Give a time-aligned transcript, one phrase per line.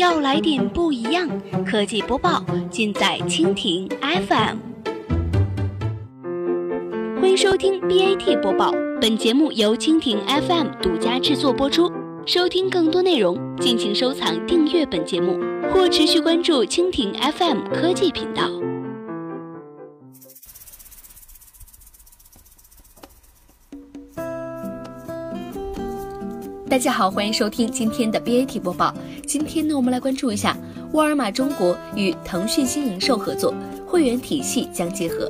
[0.00, 1.28] 要来点不一样，
[1.62, 4.56] 科技播报尽在蜻蜓 FM。
[7.20, 11.92] 欢迎收听 BAT 播报，本节目由蜻蜓 FM 独家制作播出。
[12.24, 15.38] 收听更多内容，敬请收藏订阅本节目，
[15.70, 18.48] 或持续关注蜻蜓 FM 科技频道。
[26.70, 28.94] 大家好，欢迎收听今天的 BAT 播报。
[29.26, 30.56] 今天呢，我们来关注一下
[30.92, 33.52] 沃尔玛中国与腾讯新零售合作，
[33.84, 35.28] 会员体系将结合。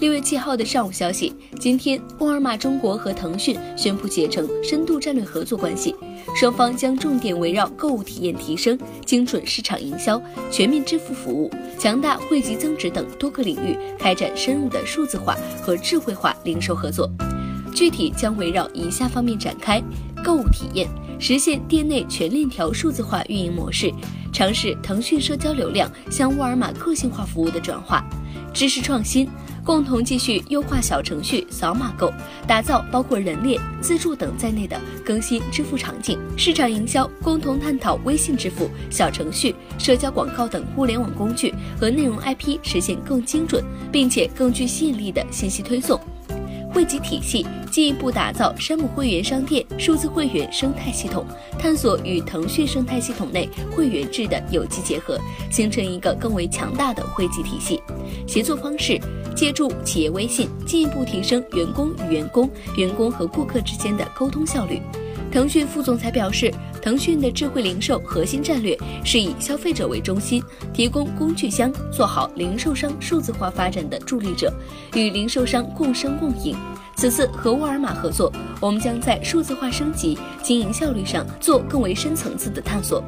[0.00, 5.94] 六月七号的上午消息，今天沃尔玛中国和腾讯宣布结成深度战略合作关系，
[6.34, 17.06] 双方将重点围绕购物体验提升、精准市场营销、全面支付服务、强大汇集增值等多个领域开展深入的数字化和智慧化零售合作。
[17.74, 19.82] 具体将围绕以下方面展开：
[20.24, 20.88] 购物体验，
[21.20, 23.92] 实现店内全链条数字化运营模式，
[24.32, 28.02] 尝试腾讯社交流量向沃尔玛个性化服务的转化；
[28.54, 29.28] 知识创新，
[29.62, 32.10] 共同继续优化小程序扫码购，
[32.46, 46.00] 打造包括人脸、自助等在内的更新支付场景；市场营销，共同探讨微信支付、小程序、社交广告等互联网工具和内容 IP 实现更精准并且更具吸引力的信息推送。
[46.74, 51.24] 汇集体系，进一步打造山姆会员商店数字会员生态系统，
[51.56, 55.16] 探索与腾讯生态系统内会员制的有机结合，
[55.52, 57.80] 形成一个更为强大的汇集体系。
[58.26, 59.00] 协作方式，
[59.36, 64.82] 借助企业微信，进一步提升员工与员工、员工和顾客之间的沟通效率。
[65.34, 66.48] 腾讯副总裁表示，
[66.80, 70.40] 腾讯的智慧零售核心战略是以消费者为中心，
[70.72, 74.54] 提供工具箱，做好零售商数字化发展的助力者，
[74.94, 76.56] 与零售商共生共赢。
[76.96, 83.02] 此次和沃尔玛合作，我们将在数字化升级、经营效率上做更为深层次的探索。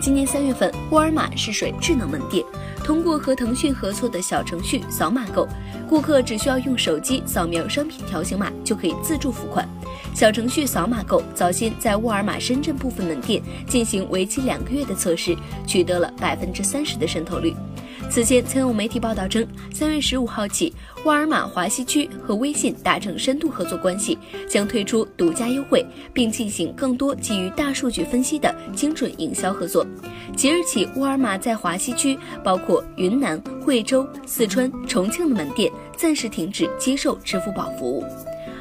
[0.00, 2.44] 今年三月份，沃尔玛试水智能门店，
[2.84, 5.46] 通过和腾讯合作的小程序扫码购，
[5.88, 9.68] 顾客只需要用手机扫描商品条形码就可以自助付款。
[10.14, 17.54] 小程序扫码购早先在沃尔玛深圳部分门店进行为期两个月的测试，取得了百分之三十的渗透率。
[18.12, 19.42] 此前曾有媒体报道称，
[19.72, 20.70] 三月十五号起，
[21.06, 29.86] 沃尔玛华西区和微信达成深度合作关系，将推出独家优惠，并进行更多基于大数据分析的精准营销合作。
[30.36, 38.04] 即日起，沃尔玛在华西区，包括云南、惠州、四川、重庆的门店暂时停止接受支付宝服务。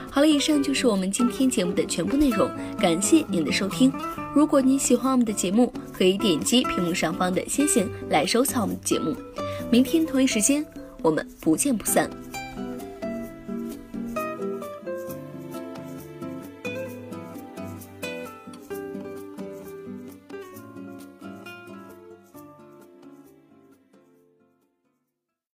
[0.09, 3.91] 好了，以上就是我们今天节目的全部内容，感谢您的收听。
[4.33, 9.15] 如果你喜欢我们的节目，可以点击屏幕上方的星星来收藏我们的节目。
[9.69, 10.65] 明天同一时间，
[11.01, 12.09] 我们不见不散。